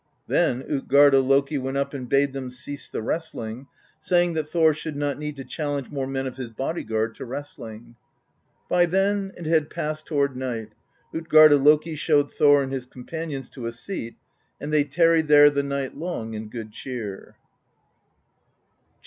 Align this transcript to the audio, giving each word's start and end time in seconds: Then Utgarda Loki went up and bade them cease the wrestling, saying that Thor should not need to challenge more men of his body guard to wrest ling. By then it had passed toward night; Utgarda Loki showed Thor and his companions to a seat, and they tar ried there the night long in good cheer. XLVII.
Then 0.25 0.63
Utgarda 0.67 1.19
Loki 1.21 1.59
went 1.59 1.77
up 1.77 1.93
and 1.93 2.09
bade 2.09 2.33
them 2.33 2.49
cease 2.49 2.89
the 2.89 3.03
wrestling, 3.03 3.67
saying 3.99 4.33
that 4.33 4.47
Thor 4.49 4.73
should 4.73 4.95
not 4.95 5.19
need 5.19 5.35
to 5.35 5.43
challenge 5.43 5.91
more 5.91 6.07
men 6.07 6.25
of 6.25 6.37
his 6.37 6.49
body 6.49 6.83
guard 6.83 7.13
to 7.17 7.23
wrest 7.25 7.59
ling. 7.59 7.95
By 8.67 8.87
then 8.87 9.31
it 9.37 9.45
had 9.45 9.69
passed 9.69 10.07
toward 10.07 10.35
night; 10.35 10.71
Utgarda 11.13 11.57
Loki 11.57 11.95
showed 11.95 12.31
Thor 12.31 12.63
and 12.63 12.71
his 12.73 12.87
companions 12.87 13.47
to 13.49 13.67
a 13.67 13.71
seat, 13.71 14.15
and 14.59 14.73
they 14.73 14.85
tar 14.85 15.11
ried 15.11 15.27
there 15.27 15.51
the 15.51 15.61
night 15.61 15.95
long 15.95 16.33
in 16.33 16.49
good 16.49 16.71
cheer. 16.71 17.35
XLVII. 17.35 18.97